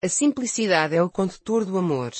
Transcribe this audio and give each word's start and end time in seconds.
A 0.00 0.08
simplicidade 0.08 0.94
é 0.94 1.02
o 1.02 1.10
condutor 1.10 1.64
do 1.64 1.76
amor. 1.76 2.12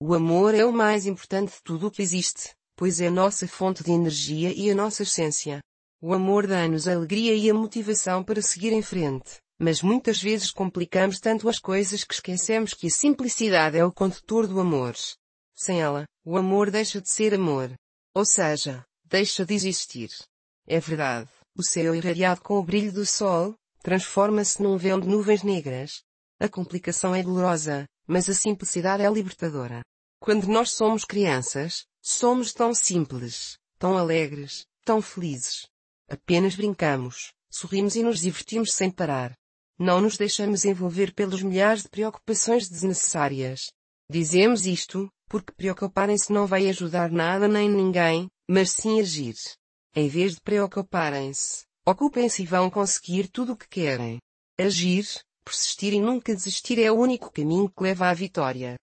O 0.00 0.14
amor 0.14 0.54
é 0.54 0.64
o 0.64 0.72
mais 0.72 1.04
importante 1.04 1.54
de 1.54 1.62
tudo 1.64 1.88
o 1.88 1.90
que 1.90 2.00
existe, 2.00 2.54
pois 2.76 3.00
é 3.00 3.08
a 3.08 3.10
nossa 3.10 3.48
fonte 3.48 3.82
de 3.82 3.90
energia 3.90 4.52
e 4.54 4.70
a 4.70 4.74
nossa 4.74 5.02
essência. 5.02 5.60
O 6.00 6.14
amor 6.14 6.46
dá-nos 6.46 6.86
a 6.86 6.92
alegria 6.92 7.34
e 7.34 7.50
a 7.50 7.54
motivação 7.54 8.22
para 8.22 8.40
seguir 8.40 8.72
em 8.72 8.82
frente, 8.82 9.38
mas 9.58 9.82
muitas 9.82 10.22
vezes 10.22 10.52
complicamos 10.52 11.18
tanto 11.18 11.48
as 11.48 11.58
coisas 11.58 12.04
que 12.04 12.14
esquecemos 12.14 12.72
que 12.72 12.86
a 12.86 12.90
simplicidade 12.90 13.76
é 13.76 13.84
o 13.84 13.90
condutor 13.90 14.46
do 14.46 14.60
amor. 14.60 14.94
Sem 15.56 15.80
ela, 15.80 16.04
o 16.24 16.36
amor 16.36 16.70
deixa 16.70 17.00
de 17.00 17.10
ser 17.10 17.34
amor. 17.34 17.74
Ou 18.14 18.24
seja, 18.24 18.86
deixa 19.04 19.44
de 19.44 19.54
existir. 19.54 20.10
É 20.68 20.78
verdade, 20.78 21.28
o 21.58 21.64
céu 21.64 21.96
irradiado 21.96 22.42
com 22.42 22.60
o 22.60 22.62
brilho 22.62 22.92
do 22.92 23.04
sol, 23.04 23.56
transforma-se 23.82 24.62
num 24.62 24.76
véu 24.76 25.00
de 25.00 25.08
nuvens 25.08 25.42
negras. 25.42 26.04
A 26.40 26.48
complicação 26.48 27.14
é 27.14 27.22
dolorosa, 27.22 27.86
mas 28.06 28.28
a 28.28 28.34
simplicidade 28.34 29.02
é 29.02 29.10
libertadora. 29.10 29.82
Quando 30.20 30.46
nós 30.46 30.70
somos 30.70 31.04
crianças, 31.04 31.84
somos 32.00 32.52
tão 32.52 32.74
simples, 32.74 33.58
tão 33.78 33.96
alegres, 33.96 34.64
tão 34.84 35.00
felizes. 35.00 35.66
Apenas 36.08 36.54
brincamos, 36.54 37.32
sorrimos 37.50 37.96
e 37.96 38.02
nos 38.02 38.20
divertimos 38.20 38.72
sem 38.72 38.90
parar. 38.90 39.34
Não 39.78 40.00
nos 40.00 40.16
deixamos 40.16 40.64
envolver 40.64 41.12
pelos 41.14 41.42
milhares 41.42 41.82
de 41.82 41.88
preocupações 41.88 42.68
desnecessárias. 42.68 43.72
Dizemos 44.08 44.66
isto, 44.66 45.08
porque 45.28 45.52
preocuparem-se 45.52 46.32
não 46.32 46.46
vai 46.46 46.68
ajudar 46.68 47.10
nada 47.10 47.48
nem 47.48 47.68
ninguém, 47.68 48.28
mas 48.48 48.70
sim 48.70 49.00
agir. 49.00 49.34
Em 49.94 50.08
vez 50.08 50.34
de 50.34 50.40
preocuparem-se, 50.40 51.64
ocupem-se 51.86 52.42
e 52.42 52.46
vão 52.46 52.70
conseguir 52.70 53.28
tudo 53.28 53.52
o 53.52 53.56
que 53.56 53.68
querem. 53.68 54.18
Agir, 54.58 55.06
persistir 55.44 55.92
e 55.92 56.00
nunca 56.00 56.34
desistir 56.34 56.78
é 56.78 56.90
o 56.90 56.96
único 56.96 57.30
caminho 57.30 57.68
que 57.68 57.82
leva 57.82 58.08
à 58.08 58.14
vitória. 58.14 58.76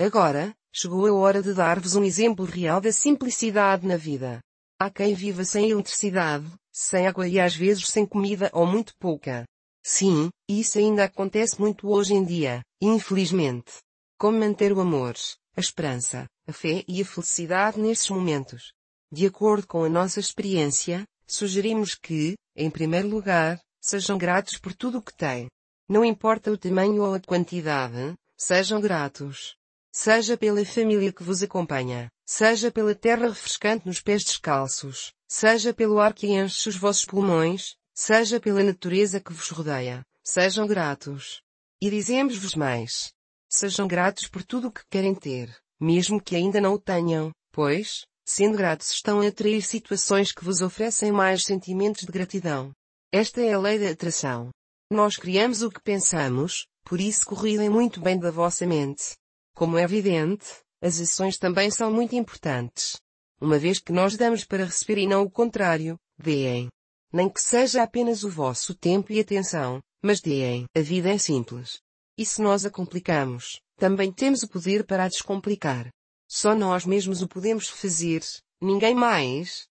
Agora, 0.00 0.54
chegou 0.72 1.06
a 1.06 1.12
hora 1.12 1.42
de 1.42 1.52
dar-vos 1.52 1.94
um 1.94 2.04
exemplo 2.04 2.44
real 2.44 2.80
da 2.80 2.92
simplicidade 2.92 3.86
na 3.86 3.96
vida. 3.96 4.40
Há 4.78 4.88
quem 4.90 5.14
viva 5.14 5.44
sem 5.44 5.70
eletricidade, 5.70 6.46
sem 6.72 7.06
água 7.06 7.28
e 7.28 7.38
às 7.38 7.54
vezes 7.54 7.86
sem 7.88 8.06
comida 8.06 8.50
ou 8.52 8.66
muito 8.66 8.94
pouca. 8.98 9.44
Sim, 9.82 10.30
isso 10.48 10.78
ainda 10.78 11.04
acontece 11.04 11.60
muito 11.60 11.88
hoje 11.88 12.14
em 12.14 12.24
dia, 12.24 12.62
infelizmente. 12.80 13.72
Como 14.18 14.38
manter 14.38 14.72
o 14.72 14.80
amor, 14.80 15.14
a 15.56 15.60
esperança, 15.60 16.26
a 16.46 16.52
fé 16.52 16.84
e 16.86 17.02
a 17.02 17.04
felicidade 17.04 17.80
nesses 17.80 18.08
momentos? 18.08 18.72
De 19.12 19.26
acordo 19.26 19.66
com 19.66 19.84
a 19.84 19.88
nossa 19.88 20.20
experiência, 20.20 21.04
sugerimos 21.26 21.94
que, 21.94 22.34
em 22.54 22.70
primeiro 22.70 23.08
lugar, 23.08 23.60
sejam 23.80 24.16
gratos 24.16 24.56
por 24.58 24.74
tudo 24.74 24.98
o 24.98 25.02
que 25.02 25.14
têm. 25.14 25.48
Não 25.90 26.04
importa 26.04 26.52
o 26.52 26.56
tamanho 26.56 27.02
ou 27.02 27.14
a 27.14 27.18
quantidade, 27.18 28.14
sejam 28.36 28.80
gratos. 28.80 29.56
Seja 29.92 30.36
pela 30.36 30.64
família 30.64 31.12
que 31.12 31.24
vos 31.24 31.42
acompanha, 31.42 32.08
seja 32.24 32.70
pela 32.70 32.94
terra 32.94 33.26
refrescante 33.26 33.88
nos 33.88 34.00
pés 34.00 34.22
descalços, 34.22 35.12
seja 35.26 35.74
pelo 35.74 35.98
ar 35.98 36.14
que 36.14 36.28
enche 36.28 36.68
os 36.68 36.76
vossos 36.76 37.04
pulmões, 37.04 37.74
seja 37.92 38.38
pela 38.38 38.62
natureza 38.62 39.18
que 39.18 39.32
vos 39.32 39.48
rodeia, 39.48 40.06
sejam 40.22 40.64
gratos. 40.64 41.42
E 41.82 41.90
dizemos-vos 41.90 42.54
mais. 42.54 43.12
Sejam 43.48 43.88
gratos 43.88 44.28
por 44.28 44.44
tudo 44.44 44.68
o 44.68 44.72
que 44.72 44.86
querem 44.88 45.12
ter, 45.12 45.52
mesmo 45.80 46.22
que 46.22 46.36
ainda 46.36 46.60
não 46.60 46.74
o 46.74 46.78
tenham, 46.78 47.32
pois, 47.50 48.06
sendo 48.24 48.56
gratos 48.56 48.92
estão 48.92 49.20
a 49.22 49.26
atrair 49.26 49.60
situações 49.60 50.30
que 50.30 50.44
vos 50.44 50.62
oferecem 50.62 51.10
mais 51.10 51.42
sentimentos 51.42 52.02
de 52.02 52.12
gratidão. 52.12 52.70
Esta 53.10 53.40
é 53.40 53.54
a 53.54 53.58
lei 53.58 53.76
da 53.76 53.90
atração. 53.90 54.52
Nós 54.92 55.16
criamos 55.16 55.62
o 55.62 55.70
que 55.70 55.80
pensamos, 55.80 56.66
por 56.84 57.00
isso 57.00 57.24
corridem 57.24 57.70
muito 57.70 58.00
bem 58.00 58.18
da 58.18 58.32
vossa 58.32 58.66
mente. 58.66 59.16
Como 59.54 59.78
é 59.78 59.84
evidente, 59.84 60.46
as 60.82 61.00
ações 61.00 61.38
também 61.38 61.70
são 61.70 61.92
muito 61.92 62.16
importantes. 62.16 63.00
Uma 63.40 63.56
vez 63.56 63.78
que 63.78 63.92
nós 63.92 64.16
damos 64.16 64.44
para 64.44 64.64
receber 64.64 65.00
e 65.00 65.06
não 65.06 65.22
o 65.22 65.30
contrário, 65.30 65.96
deem. 66.18 66.68
Nem 67.12 67.28
que 67.28 67.40
seja 67.40 67.84
apenas 67.84 68.24
o 68.24 68.30
vosso 68.30 68.74
tempo 68.74 69.12
e 69.12 69.20
atenção, 69.20 69.80
mas 70.02 70.20
deem. 70.20 70.64
A 70.76 70.80
vida 70.80 71.08
é 71.08 71.18
simples. 71.18 71.80
E 72.18 72.26
se 72.26 72.42
nós 72.42 72.64
a 72.64 72.70
complicamos, 72.70 73.60
também 73.76 74.12
temos 74.12 74.42
o 74.42 74.48
poder 74.48 74.84
para 74.84 75.04
a 75.04 75.08
descomplicar. 75.08 75.88
Só 76.28 76.52
nós 76.52 76.84
mesmos 76.84 77.22
o 77.22 77.28
podemos 77.28 77.68
fazer, 77.68 78.22
ninguém 78.60 78.94
mais. 78.94 79.68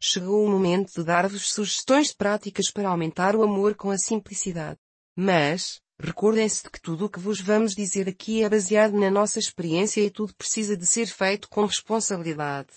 Chegou 0.00 0.44
o 0.44 0.48
momento 0.48 0.92
de 0.94 1.02
dar-vos 1.02 1.50
sugestões 1.50 2.14
práticas 2.14 2.70
para 2.70 2.88
aumentar 2.88 3.34
o 3.34 3.42
amor 3.42 3.74
com 3.74 3.90
a 3.90 3.98
simplicidade. 3.98 4.78
Mas, 5.16 5.80
recordem-se 5.98 6.62
de 6.62 6.70
que 6.70 6.80
tudo 6.80 7.06
o 7.06 7.10
que 7.10 7.18
vos 7.18 7.40
vamos 7.40 7.74
dizer 7.74 8.08
aqui 8.08 8.44
é 8.44 8.48
baseado 8.48 8.92
na 8.92 9.10
nossa 9.10 9.40
experiência 9.40 10.00
e 10.00 10.08
tudo 10.08 10.32
precisa 10.36 10.76
de 10.76 10.86
ser 10.86 11.06
feito 11.06 11.48
com 11.48 11.64
responsabilidade. 11.64 12.68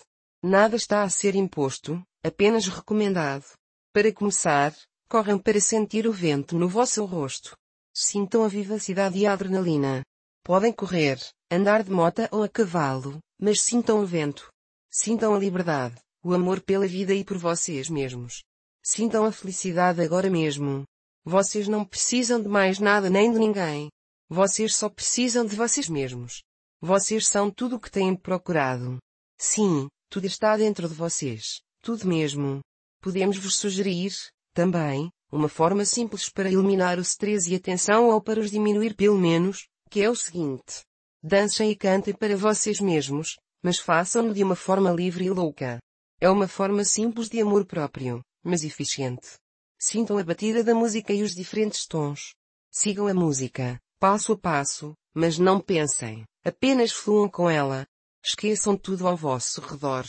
Nada 0.42 0.74
está 0.74 1.04
a 1.04 1.08
ser 1.08 1.36
imposto, 1.36 2.02
apenas 2.24 2.66
recomendado. 2.66 3.44
Para 3.92 4.12
começar, 4.12 4.74
corram 5.08 5.38
para 5.38 5.60
sentir 5.60 6.08
o 6.08 6.12
vento 6.12 6.58
no 6.58 6.68
vosso 6.68 7.04
rosto. 7.04 7.56
Sintam 7.94 8.42
a 8.42 8.48
vivacidade 8.48 9.16
e 9.16 9.26
a 9.26 9.32
adrenalina. 9.32 10.02
Podem 10.42 10.72
correr, 10.72 11.20
andar 11.48 11.84
de 11.84 11.90
mota 11.92 12.28
ou 12.32 12.42
a 12.42 12.48
cavalo, 12.48 13.20
mas 13.40 13.62
sintam 13.62 14.00
o 14.00 14.06
vento. 14.06 14.50
Sintam 14.90 15.34
a 15.34 15.38
liberdade, 15.38 15.94
o 16.22 16.32
amor 16.32 16.60
pela 16.60 16.86
vida 16.86 17.12
e 17.12 17.24
por 17.24 17.36
vocês 17.36 17.88
mesmos. 17.88 18.42
Sintam 18.82 19.24
a 19.24 19.32
felicidade 19.32 20.00
agora 20.00 20.30
mesmo. 20.30 20.84
Vocês 21.24 21.68
não 21.68 21.84
precisam 21.84 22.40
de 22.40 22.48
mais 22.48 22.78
nada 22.78 23.10
nem 23.10 23.32
de 23.32 23.38
ninguém. 23.38 23.90
Vocês 24.28 24.74
só 24.74 24.88
precisam 24.88 25.44
de 25.44 25.56
vocês 25.56 25.88
mesmos. 25.88 26.42
Vocês 26.80 27.26
são 27.26 27.50
tudo 27.50 27.76
o 27.76 27.80
que 27.80 27.90
têm 27.90 28.14
procurado. 28.14 28.98
Sim, 29.38 29.88
tudo 30.08 30.26
está 30.26 30.56
dentro 30.56 30.88
de 30.88 30.94
vocês. 30.94 31.60
Tudo 31.80 32.06
mesmo. 32.06 32.60
Podemos 33.00 33.36
vos 33.36 33.56
sugerir, 33.56 34.12
também, 34.54 35.10
uma 35.30 35.48
forma 35.48 35.84
simples 35.84 36.28
para 36.28 36.50
eliminar 36.50 36.98
o 36.98 37.02
stress 37.02 37.50
e 37.50 37.56
a 37.56 37.60
tensão 37.60 38.10
ou 38.10 38.20
para 38.20 38.40
os 38.40 38.50
diminuir 38.50 38.94
pelo 38.94 39.18
menos, 39.18 39.66
que 39.90 40.00
é 40.00 40.10
o 40.10 40.14
seguinte. 40.14 40.82
Dancem 41.22 41.70
e 41.70 41.76
cantem 41.76 42.14
para 42.14 42.36
vocês 42.36 42.80
mesmos, 42.80 43.36
mas 43.62 43.78
façam-no 43.78 44.34
de 44.34 44.42
uma 44.42 44.56
forma 44.56 44.90
livre 44.90 45.24
e 45.24 45.30
louca. 45.30 45.78
É 46.22 46.30
uma 46.30 46.46
forma 46.46 46.84
simples 46.84 47.28
de 47.28 47.40
amor 47.40 47.66
próprio, 47.66 48.24
mas 48.44 48.62
eficiente. 48.62 49.30
Sintam 49.76 50.18
a 50.18 50.22
batida 50.22 50.62
da 50.62 50.72
música 50.72 51.12
e 51.12 51.20
os 51.20 51.34
diferentes 51.34 51.84
tons. 51.84 52.36
Sigam 52.70 53.08
a 53.08 53.12
música, 53.12 53.80
passo 53.98 54.34
a 54.34 54.38
passo, 54.38 54.94
mas 55.12 55.36
não 55.36 55.58
pensem, 55.58 56.22
apenas 56.44 56.92
fluam 56.92 57.28
com 57.28 57.50
ela. 57.50 57.84
Esqueçam 58.24 58.76
tudo 58.76 59.08
ao 59.08 59.16
vosso 59.16 59.60
redor. 59.62 60.06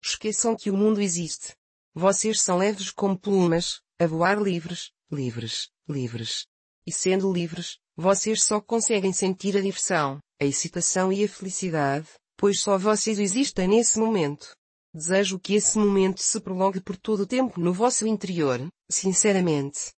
Esqueçam 0.00 0.54
que 0.54 0.70
o 0.70 0.76
mundo 0.76 1.00
existe. 1.00 1.56
Vocês 1.92 2.40
são 2.40 2.58
leves 2.58 2.92
como 2.92 3.18
plumas, 3.18 3.80
a 3.98 4.06
voar 4.06 4.40
livres, 4.40 4.92
livres, 5.10 5.70
livres. 5.88 6.46
E 6.86 6.92
sendo 6.92 7.32
livres, 7.32 7.80
vocês 7.96 8.44
só 8.44 8.60
conseguem 8.60 9.12
sentir 9.12 9.56
a 9.56 9.60
diversão, 9.60 10.20
a 10.40 10.44
excitação 10.44 11.12
e 11.12 11.24
a 11.24 11.28
felicidade, 11.28 12.06
pois 12.36 12.60
só 12.60 12.78
vocês 12.78 13.18
existem 13.18 13.66
nesse 13.66 13.98
momento. 13.98 14.56
Desejo 14.94 15.38
que 15.38 15.54
esse 15.54 15.78
momento 15.78 16.22
se 16.22 16.40
prolongue 16.40 16.80
por 16.80 16.96
todo 16.96 17.20
o 17.20 17.26
tempo 17.26 17.60
no 17.60 17.72
vosso 17.72 18.06
interior, 18.06 18.66
sinceramente. 18.90 19.92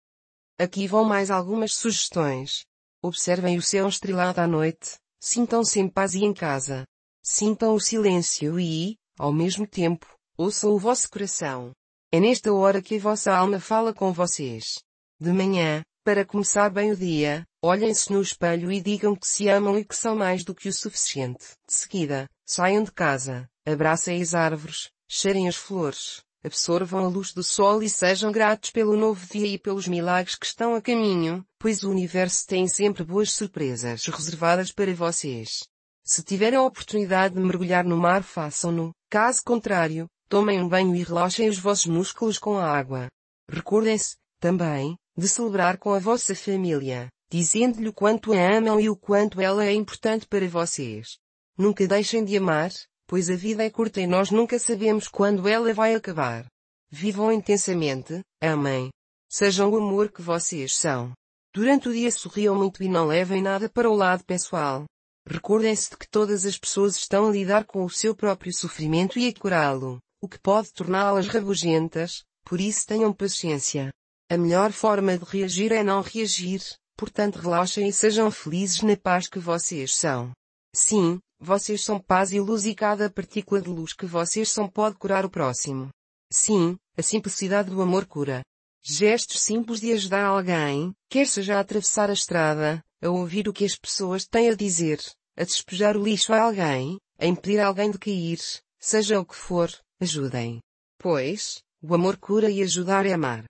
Aqui 0.59 0.87
vão 0.87 1.05
mais 1.05 1.31
algumas 1.31 1.75
sugestões. 1.75 2.65
Observem 3.03 3.57
o 3.57 3.63
céu 3.63 3.89
estrelado 3.89 4.41
à 4.41 4.47
noite, 4.47 4.99
sintam-se 5.19 5.81
em 5.81 5.89
paz 5.89 6.15
e 6.15 6.25
em 6.25 6.35
casa. 6.35 6.85
Sintam 7.23 7.75
o 7.75 7.81
silêncio 7.81 8.59
e, 8.59 8.97
ao 9.19 9.33
mesmo 9.33 9.67
tempo, 9.67 10.07
ouçam 10.37 10.71
o 10.71 10.79
vosso 10.79 11.09
coração. 11.09 11.73
É 12.13 12.19
nesta 12.19 12.53
hora 12.53 12.83
que 12.83 12.97
a 12.97 13.01
vossa 13.01 13.33
alma 13.33 13.61
fala 13.61 13.95
com 13.95 14.13
vocês. 14.13 14.83
De 15.21 15.33
manhã, 15.33 15.83
para 16.03 16.25
começar 16.25 16.71
bem 16.71 16.91
o 16.93 16.97
dia, 16.97 17.47
olhem-se 17.63 18.11
no 18.13 18.21
espelho 18.21 18.73
e 18.73 18.81
digam 18.81 19.15
que 19.15 19.27
se 19.27 19.49
amam 19.49 19.79
e 19.79 19.85
que 19.85 19.95
são 19.95 20.17
mais 20.17 20.43
do 20.43 20.55
que 20.55 20.69
o 20.69 20.73
suficiente. 20.73 21.53
De 21.69 21.75
seguida, 21.75 22.29
saiam 22.45 22.83
de 22.83 22.91
casa, 22.91 23.49
abracem 23.67 24.21
as 24.21 24.35
árvores, 24.35 24.91
cheirem 25.09 25.49
as 25.49 25.57
flores, 25.57 26.23
absorvam 26.43 27.05
a 27.05 27.09
luz 27.09 27.33
do 27.33 27.43
sol 27.43 27.83
e 27.83 27.89
sejam 27.89 28.33
gratos 28.33 28.71
pelo 28.71 28.97
novo 28.97 29.27
dia 29.27 29.47
e 29.47 29.59
pelos 29.59 29.87
milagres 29.87 30.37
que 30.37 30.47
estão 30.47 30.75
a 30.75 30.81
caminho, 30.81 31.45
pois 31.59 31.83
o 31.83 31.91
universo 31.91 32.47
tem 32.47 32.67
sempre 32.67 33.05
boas 33.05 33.33
surpresas 33.33 34.07
reservadas 34.07 34.73
para 34.73 34.95
vocês. 34.95 35.69
Se 36.03 36.23
tiverem 36.23 36.59
a 36.59 36.63
oportunidade 36.63 37.35
de 37.35 37.41
mergulhar 37.41 37.85
no 37.85 37.97
mar, 37.97 38.23
façam-no. 38.23 38.93
Caso 39.11 39.43
contrário, 39.45 40.07
tomem 40.29 40.61
um 40.61 40.69
banho 40.69 40.95
e 40.97 41.03
relaxem 41.03 41.49
os 41.49 41.59
vossos 41.59 41.87
músculos 41.87 42.39
com 42.39 42.57
a 42.57 42.65
água. 42.65 43.09
Recordem-se, 43.49 44.17
também, 44.41 44.97
de 45.17 45.29
celebrar 45.29 45.77
com 45.77 45.93
a 45.93 45.99
vossa 45.99 46.35
família, 46.35 47.09
dizendo-lhe 47.31 47.89
o 47.89 47.93
quanto 47.93 48.33
a 48.33 48.57
amam 48.57 48.81
e 48.81 48.89
o 48.89 48.97
quanto 48.97 49.41
ela 49.41 49.65
é 49.65 49.73
importante 49.73 50.27
para 50.27 50.49
vocês. 50.49 51.19
Nunca 51.59 51.87
deixem 51.87 52.25
de 52.25 52.39
amar, 52.39 52.71
pois 53.11 53.29
a 53.29 53.35
vida 53.35 53.65
é 53.65 53.69
curta 53.69 54.01
e 54.01 54.07
nós 54.07 54.31
nunca 54.31 54.57
sabemos 54.57 55.09
quando 55.09 55.49
ela 55.49 55.75
vai 55.75 55.97
acabar. 55.97 56.47
Vivam 56.89 57.33
intensamente, 57.33 58.21
amem. 58.41 58.89
Sejam 59.29 59.69
o 59.69 59.77
amor 59.77 60.13
que 60.13 60.23
vocês 60.23 60.77
são. 60.77 61.13
Durante 61.53 61.89
o 61.89 61.93
dia 61.93 62.09
sorriam 62.13 62.55
muito 62.55 62.85
e 62.85 62.89
não 62.89 63.09
levem 63.09 63.43
nada 63.43 63.69
para 63.69 63.91
o 63.91 63.97
lado 63.97 64.25
pessoal. 64.25 64.85
Recordem-se 65.29 65.91
de 65.91 65.97
que 65.97 66.09
todas 66.09 66.47
as 66.47 66.57
pessoas 66.57 66.95
estão 66.95 67.27
a 67.27 67.33
lidar 67.33 67.65
com 67.65 67.85
o 67.85 67.91
seu 67.91 68.15
próprio 68.15 68.55
sofrimento 68.55 69.19
e 69.19 69.27
a 69.27 69.35
curá-lo, 69.35 69.99
o 70.23 70.29
que 70.29 70.39
pode 70.39 70.73
torná-las 70.73 71.27
rabugentas, 71.27 72.23
por 72.45 72.61
isso 72.61 72.87
tenham 72.87 73.13
paciência. 73.13 73.91
A 74.31 74.37
melhor 74.37 74.71
forma 74.71 75.19
de 75.19 75.25
reagir 75.25 75.73
é 75.73 75.83
não 75.83 76.01
reagir, 76.01 76.63
portanto 76.97 77.41
relaxem 77.41 77.89
e 77.89 77.93
sejam 77.93 78.31
felizes 78.31 78.83
na 78.83 78.97
paz 78.97 79.27
que 79.27 79.41
vocês 79.41 79.97
são. 79.97 80.31
Sim, 80.73 81.19
vocês 81.41 81.83
são 81.83 81.99
paz 81.99 82.33
e 82.33 82.39
luz 82.39 82.67
e 82.67 82.75
cada 82.75 83.09
partícula 83.09 83.63
de 83.63 83.71
luz 83.71 83.95
que 83.95 84.05
vocês 84.05 84.51
são 84.51 84.69
pode 84.69 84.97
curar 84.97 85.25
o 85.25 85.31
próximo. 85.31 85.89
Sim, 86.31 86.77
a 86.99 87.03
simplicidade 87.03 87.71
do 87.71 87.81
amor 87.81 88.05
cura. 88.05 88.43
Gestos 88.83 89.41
simples 89.41 89.81
de 89.81 89.91
ajudar 89.93 90.25
alguém, 90.25 90.93
quer 91.09 91.27
seja 91.27 91.57
a 91.57 91.61
atravessar 91.61 92.11
a 92.11 92.13
estrada, 92.13 92.83
a 93.03 93.09
ouvir 93.09 93.49
o 93.49 93.53
que 93.53 93.65
as 93.65 93.75
pessoas 93.75 94.27
têm 94.27 94.51
a 94.51 94.55
dizer, 94.55 95.01
a 95.37 95.45
despejar 95.45 95.97
o 95.97 96.03
lixo 96.03 96.33
a 96.35 96.43
alguém, 96.43 96.99
a 97.19 97.27
impedir 97.27 97.59
alguém 97.61 97.91
de 97.91 97.99
cair, 97.99 98.39
seja 98.79 99.19
o 99.19 99.25
que 99.25 99.35
for, 99.35 99.71
ajudem. 99.99 100.61
Pois, 100.99 101.63
o 101.83 101.95
amor 101.95 102.19
cura 102.19 102.51
e 102.51 102.63
ajudar 102.63 103.07
é 103.07 103.15
amar. 103.15 103.45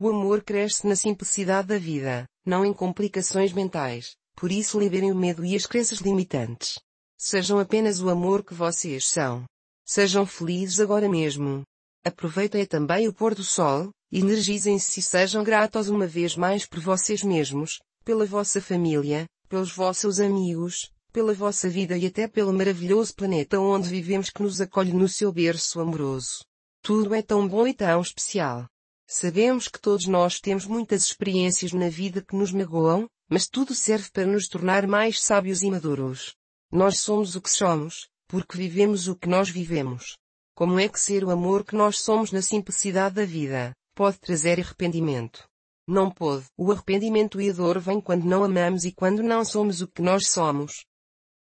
O 0.00 0.08
amor 0.08 0.42
cresce 0.42 0.86
na 0.86 0.96
simplicidade 0.96 1.68
da 1.68 1.78
vida, 1.78 2.26
não 2.44 2.64
em 2.64 2.72
complicações 2.72 3.52
mentais, 3.52 4.16
por 4.34 4.50
isso 4.50 4.78
liberem 4.78 5.12
o 5.12 5.14
medo 5.14 5.44
e 5.44 5.54
as 5.54 5.66
crenças 5.66 5.98
limitantes. 5.98 6.78
Sejam 7.20 7.58
apenas 7.58 8.00
o 8.00 8.08
amor 8.08 8.44
que 8.44 8.54
vocês 8.54 9.08
são. 9.08 9.44
Sejam 9.84 10.24
felizes 10.24 10.78
agora 10.78 11.08
mesmo. 11.08 11.64
Aproveitem 12.04 12.64
também 12.64 13.08
o 13.08 13.12
pôr 13.12 13.34
do 13.34 13.42
sol, 13.42 13.90
energizem-se 14.12 15.00
e 15.00 15.02
sejam 15.02 15.42
gratos 15.42 15.88
uma 15.88 16.06
vez 16.06 16.36
mais 16.36 16.64
por 16.64 16.78
vocês 16.78 17.24
mesmos, 17.24 17.80
pela 18.04 18.24
vossa 18.24 18.60
família, 18.60 19.26
pelos 19.48 19.72
vossos 19.74 20.20
amigos, 20.20 20.92
pela 21.12 21.34
vossa 21.34 21.68
vida 21.68 21.98
e 21.98 22.06
até 22.06 22.28
pelo 22.28 22.52
maravilhoso 22.52 23.12
planeta 23.16 23.58
onde 23.58 23.88
vivemos 23.88 24.30
que 24.30 24.40
nos 24.40 24.60
acolhe 24.60 24.92
no 24.92 25.08
seu 25.08 25.32
berço 25.32 25.80
amoroso. 25.80 26.44
Tudo 26.82 27.12
é 27.16 27.20
tão 27.20 27.48
bom 27.48 27.66
e 27.66 27.74
tão 27.74 28.00
especial. 28.00 28.68
Sabemos 29.08 29.66
que 29.66 29.80
todos 29.80 30.06
nós 30.06 30.38
temos 30.38 30.66
muitas 30.66 31.02
experiências 31.02 31.72
na 31.72 31.88
vida 31.88 32.22
que 32.22 32.36
nos 32.36 32.52
magoam, 32.52 33.08
mas 33.28 33.48
tudo 33.48 33.74
serve 33.74 34.08
para 34.12 34.26
nos 34.26 34.46
tornar 34.46 34.86
mais 34.86 35.20
sábios 35.20 35.62
e 35.62 35.70
maduros. 35.70 36.37
Nós 36.70 37.00
somos 37.00 37.34
o 37.34 37.40
que 37.40 37.48
somos, 37.48 38.08
porque 38.26 38.58
vivemos 38.58 39.08
o 39.08 39.16
que 39.16 39.26
nós 39.26 39.48
vivemos. 39.48 40.18
Como 40.54 40.78
é 40.78 40.86
que 40.86 41.00
ser 41.00 41.24
o 41.24 41.30
amor 41.30 41.64
que 41.64 41.74
nós 41.74 42.00
somos 42.00 42.30
na 42.30 42.42
simplicidade 42.42 43.14
da 43.14 43.24
vida, 43.24 43.72
pode 43.94 44.18
trazer 44.18 44.60
arrependimento? 44.60 45.48
Não 45.86 46.10
pode. 46.10 46.44
O 46.58 46.70
arrependimento 46.70 47.40
e 47.40 47.48
a 47.48 47.52
dor 47.54 47.78
vêm 47.78 48.02
quando 48.02 48.24
não 48.24 48.44
amamos 48.44 48.84
e 48.84 48.92
quando 48.92 49.22
não 49.22 49.46
somos 49.46 49.80
o 49.80 49.88
que 49.88 50.02
nós 50.02 50.28
somos. 50.28 50.84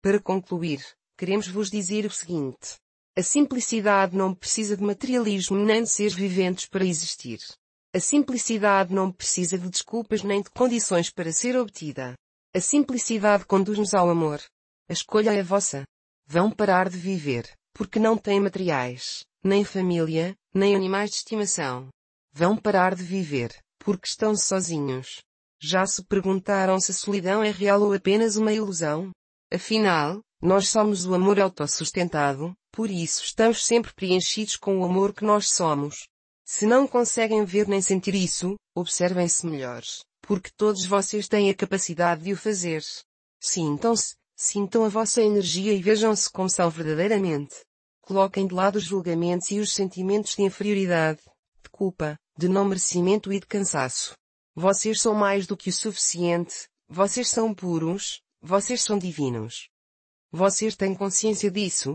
Para 0.01 0.19
concluir, 0.19 0.85
queremos 1.17 1.47
vos 1.47 1.71
dizer 1.71 2.05
o 2.05 2.11
seguinte. 2.11 2.75
A 3.15 3.23
simplicidade 3.23 4.17
não 4.17 4.35
precisa 4.35 4.75
de 4.75 4.83
materialismo 4.83 5.55
nem 5.55 5.83
de 5.83 5.89
seres 5.89 6.13
viventes 6.13 6.65
para 6.65 6.83
existir. 6.83 7.39
A 7.95 7.99
simplicidade 8.01 8.93
não 8.93 9.09
precisa 9.09 9.57
de 9.57 9.69
desculpas 9.69 10.21
nem 10.21 10.41
de 10.41 10.49
condições 10.49 11.09
para 11.09 11.31
ser 11.31 11.55
obtida. 11.55 12.15
A 12.53 12.59
simplicidade 12.59 13.45
conduz-nos 13.45 13.93
ao 13.93 14.09
amor. 14.09 14.41
A 14.89 14.93
escolha 14.93 15.31
é 15.31 15.41
vossa. 15.41 15.83
Vão 16.25 16.51
parar 16.51 16.89
de 16.89 16.97
viver, 16.97 17.49
porque 17.73 17.99
não 17.99 18.17
têm 18.17 18.39
materiais, 18.39 19.23
nem 19.43 19.63
família, 19.63 20.35
nem 20.53 20.75
animais 20.75 21.09
de 21.09 21.17
estimação. 21.17 21.89
Vão 22.31 22.57
parar 22.57 22.95
de 22.95 23.03
viver, 23.03 23.55
porque 23.79 24.07
estão 24.07 24.35
sozinhos. 24.35 25.21
Já 25.61 25.85
se 25.85 26.03
perguntaram 26.03 26.79
se 26.79 26.91
a 26.91 26.93
solidão 26.93 27.43
é 27.43 27.51
real 27.51 27.81
ou 27.81 27.93
apenas 27.93 28.35
uma 28.35 28.51
ilusão? 28.51 29.11
Afinal, 29.51 30.21
nós 30.41 30.67
somos 30.67 31.05
o 31.05 31.13
amor 31.13 31.39
autossustentado, 31.39 32.53
por 32.71 32.89
isso 32.89 33.23
estamos 33.23 33.65
sempre 33.65 33.93
preenchidos 33.93 34.57
com 34.57 34.79
o 34.79 34.83
amor 34.83 35.13
que 35.13 35.23
nós 35.23 35.49
somos. 35.49 36.07
Se 36.43 36.65
não 36.65 36.85
conseguem 36.85 37.45
ver 37.45 37.67
nem 37.67 37.81
sentir 37.81 38.15
isso, 38.15 38.55
observem-se 38.75 39.45
melhores, 39.45 40.03
porque 40.21 40.49
todos 40.57 40.85
vocês 40.85 41.27
têm 41.27 41.49
a 41.49 41.55
capacidade 41.55 42.23
de 42.23 42.33
o 42.33 42.37
fazer. 42.37 42.83
Sintam-se, 43.39 44.15
sintam 44.35 44.83
a 44.83 44.89
vossa 44.89 45.21
energia 45.21 45.73
e 45.73 45.81
vejam-se 45.81 46.29
como 46.29 46.49
são 46.49 46.69
verdadeiramente. 46.69 47.55
Coloquem 48.01 48.47
de 48.47 48.53
lado 48.53 48.75
os 48.75 48.83
julgamentos 48.83 49.49
e 49.51 49.59
os 49.59 49.73
sentimentos 49.73 50.35
de 50.35 50.43
inferioridade, 50.43 51.21
de 51.63 51.69
culpa, 51.69 52.17
de 52.37 52.47
não 52.47 52.65
merecimento 52.65 53.31
e 53.31 53.39
de 53.39 53.45
cansaço. 53.45 54.13
Vocês 54.55 55.01
são 55.01 55.13
mais 55.13 55.47
do 55.47 55.57
que 55.57 55.69
o 55.69 55.73
suficiente, 55.73 56.67
vocês 56.87 57.29
são 57.29 57.53
puros, 57.53 58.21
vocês 58.41 58.81
são 58.81 58.99
divinos. 58.99 59.69
Vocês 60.31 60.75
têm 60.75 60.93
consciência 60.93 61.49
disso, 61.49 61.91